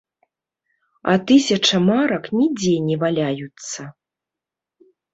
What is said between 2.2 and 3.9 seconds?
нідзе не валяюцца!